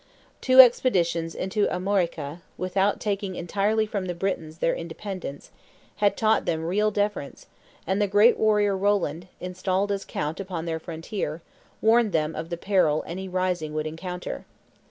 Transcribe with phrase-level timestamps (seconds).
[0.41, 5.51] Two expeditions into Armorica, without taking entirely from the Britons their independence,
[5.97, 7.45] had taught them real deference,
[7.85, 11.43] and the great warrior Roland, installed as count upon their frontier,
[11.83, 14.43] warned them of the peril any rising would encounter.